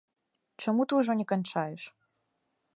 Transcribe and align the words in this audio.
Чаму 0.63 0.87
ты 0.87 0.93
ўжо 1.03 1.11
не 1.21 1.27
канчаеш? 1.33 1.83